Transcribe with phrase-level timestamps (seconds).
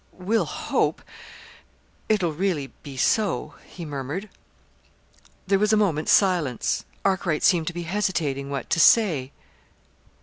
[0.17, 1.03] "We'll hope
[2.09, 4.31] it'll really be so," he murmured.
[5.45, 6.85] There was a moment's silence.
[7.05, 9.31] Arkwright seemed to be hesitating what to say.